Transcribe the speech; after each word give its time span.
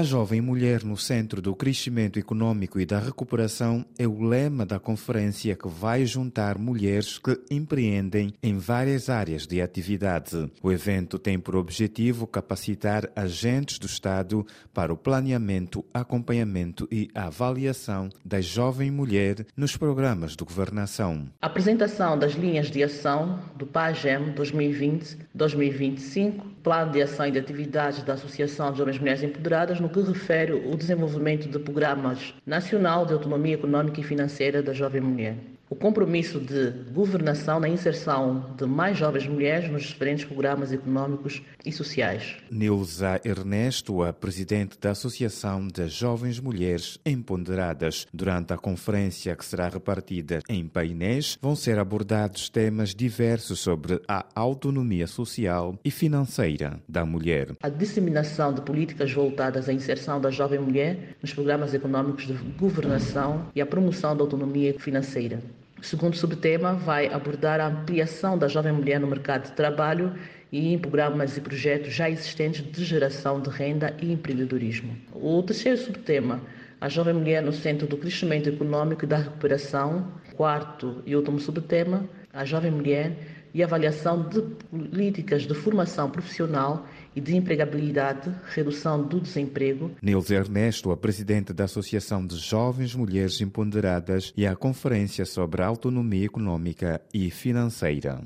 A 0.00 0.02
jovem 0.02 0.40
mulher 0.40 0.82
no 0.82 0.96
centro 0.96 1.42
do 1.42 1.54
crescimento 1.54 2.18
econômico 2.18 2.80
e 2.80 2.86
da 2.86 2.98
recuperação 2.98 3.84
é 3.98 4.08
o 4.08 4.22
lema 4.22 4.64
da 4.64 4.80
conferência 4.80 5.54
que 5.54 5.68
vai 5.68 6.06
juntar 6.06 6.56
mulheres 6.56 7.18
que 7.18 7.38
empreendem 7.50 8.32
em 8.42 8.56
várias 8.56 9.10
áreas 9.10 9.46
de 9.46 9.60
atividade. 9.60 10.50
O 10.62 10.72
evento 10.72 11.18
tem 11.18 11.38
por 11.38 11.54
objetivo 11.54 12.26
capacitar 12.26 13.10
agentes 13.14 13.78
do 13.78 13.84
Estado 13.84 14.46
para 14.72 14.90
o 14.90 14.96
planeamento, 14.96 15.84
acompanhamento 15.92 16.88
e 16.90 17.10
avaliação 17.14 18.08
da 18.24 18.40
jovem 18.40 18.90
mulher 18.90 19.44
nos 19.54 19.76
programas 19.76 20.34
de 20.34 20.42
governação. 20.42 21.28
A 21.42 21.46
apresentação 21.46 22.18
das 22.18 22.32
linhas 22.32 22.70
de 22.70 22.82
ação 22.82 23.38
do 23.54 23.66
PAGEM 23.66 24.32
2020-2025, 24.32 26.40
Plano 26.62 26.92
de 26.92 27.00
Ação 27.00 27.26
e 27.26 27.30
de 27.30 27.38
Atividades 27.38 28.02
da 28.02 28.12
Associação 28.12 28.70
de 28.72 28.78
Jovens 28.78 28.98
Mulheres 28.98 29.22
Empoderadas, 29.22 29.80
no 29.80 29.88
que 29.88 30.00
refere 30.00 30.52
o 30.52 30.76
desenvolvimento 30.76 31.48
de 31.48 31.58
programas 31.58 32.34
nacional 32.44 33.06
de 33.06 33.14
autonomia 33.14 33.54
econômica 33.54 34.00
e 34.00 34.04
financeira 34.04 34.62
da 34.62 34.72
jovem 34.72 35.00
mulher 35.00 35.36
o 35.70 35.76
compromisso 35.76 36.40
de 36.40 36.72
governação 36.92 37.60
na 37.60 37.68
inserção 37.68 38.44
de 38.58 38.66
mais 38.66 38.98
jovens 38.98 39.28
mulheres 39.28 39.70
nos 39.70 39.84
diferentes 39.84 40.24
programas 40.24 40.72
econômicos 40.72 41.40
e 41.64 41.70
sociais. 41.70 42.36
Nilza 42.50 43.20
Ernesto, 43.24 44.02
a 44.02 44.12
presidente 44.12 44.76
da 44.80 44.90
Associação 44.90 45.68
das 45.68 45.92
Jovens 45.92 46.40
Mulheres 46.40 46.98
Empoderadas, 47.06 48.04
durante 48.12 48.52
a 48.52 48.58
conferência 48.58 49.36
que 49.36 49.44
será 49.44 49.68
repartida 49.68 50.40
em 50.48 50.66
painéis, 50.66 51.38
vão 51.40 51.54
ser 51.54 51.78
abordados 51.78 52.48
temas 52.48 52.92
diversos 52.92 53.60
sobre 53.60 54.02
a 54.08 54.26
autonomia 54.34 55.06
social 55.06 55.78
e 55.84 55.90
financeira 55.92 56.80
da 56.88 57.06
mulher. 57.06 57.54
A 57.62 57.68
disseminação 57.68 58.52
de 58.52 58.60
políticas 58.62 59.12
voltadas 59.12 59.68
à 59.68 59.72
inserção 59.72 60.20
da 60.20 60.32
jovem 60.32 60.58
mulher 60.58 61.16
nos 61.22 61.32
programas 61.32 61.72
econômicos 61.72 62.26
de 62.26 62.32
governação 62.58 63.46
e 63.54 63.60
a 63.60 63.66
promoção 63.66 64.16
da 64.16 64.24
autonomia 64.24 64.74
financeira. 64.76 65.40
O 65.80 65.82
segundo 65.82 66.14
subtema 66.14 66.74
vai 66.74 67.06
abordar 67.06 67.58
a 67.58 67.68
ampliação 67.68 68.36
da 68.36 68.46
jovem 68.46 68.70
mulher 68.70 69.00
no 69.00 69.06
mercado 69.06 69.44
de 69.44 69.52
trabalho 69.52 70.12
e 70.52 70.74
em 70.74 70.78
programas 70.78 71.38
e 71.38 71.40
projetos 71.40 71.94
já 71.94 72.10
existentes 72.10 72.62
de 72.70 72.84
geração 72.84 73.40
de 73.40 73.48
renda 73.48 73.96
e 73.98 74.12
empreendedorismo. 74.12 74.94
O 75.14 75.42
terceiro 75.42 75.78
subtema, 75.78 76.42
a 76.78 76.88
jovem 76.90 77.14
mulher 77.14 77.42
no 77.42 77.50
centro 77.50 77.86
do 77.86 77.96
crescimento 77.96 78.50
econômico 78.50 79.06
e 79.06 79.08
da 79.08 79.16
recuperação. 79.16 80.12
Quarto 80.36 81.02
e 81.06 81.16
último 81.16 81.38
subtema, 81.40 82.06
a 82.30 82.44
jovem 82.44 82.70
mulher 82.70 83.16
e 83.52 83.62
avaliação 83.62 84.28
de 84.28 84.40
políticas 84.40 85.42
de 85.42 85.54
formação 85.54 86.10
profissional 86.10 86.86
e 87.14 87.20
de 87.20 87.36
empregabilidade, 87.36 88.32
redução 88.54 89.02
do 89.02 89.20
desemprego. 89.20 89.90
Nils 90.02 90.30
Ernesto, 90.30 90.90
a 90.90 90.96
presidente 90.96 91.52
da 91.52 91.64
Associação 91.64 92.24
de 92.24 92.36
Jovens 92.36 92.94
Mulheres 92.94 93.40
Empoderadas 93.40 94.32
e 94.36 94.46
a 94.46 94.54
conferência 94.54 95.24
sobre 95.24 95.62
a 95.62 95.66
autonomia 95.66 96.26
econômica 96.26 97.00
e 97.12 97.30
financeira. 97.30 98.20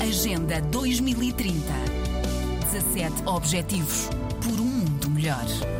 Agenda 0.00 0.60
2030. 0.60 1.54
17 2.72 3.26
Objetivos 3.26 4.08
por 4.42 4.60
um 4.60 4.64
mundo 4.64 5.10
melhor. 5.10 5.79